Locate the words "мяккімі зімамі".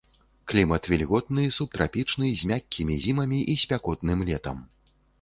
2.55-3.45